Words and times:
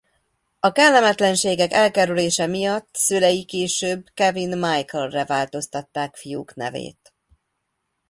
A 0.59 0.71
kellemetlenségek 0.71 1.71
elkerülése 1.73 2.45
miatt 2.45 2.89
szülei 2.95 3.45
később 3.45 4.05
Kevin 4.13 4.57
Michaelre 4.57 5.25
változtatták 5.25 6.15
fiuk 6.15 6.53
nevét. 6.55 7.13